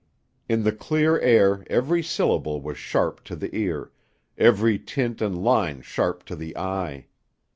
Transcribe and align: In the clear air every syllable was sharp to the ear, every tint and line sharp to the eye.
In 0.49 0.63
the 0.63 0.71
clear 0.71 1.19
air 1.19 1.63
every 1.69 2.01
syllable 2.01 2.59
was 2.59 2.79
sharp 2.79 3.23
to 3.25 3.35
the 3.35 3.53
ear, 3.55 3.91
every 4.35 4.79
tint 4.79 5.21
and 5.21 5.37
line 5.43 5.83
sharp 5.83 6.23
to 6.25 6.35
the 6.35 6.57
eye. 6.57 7.05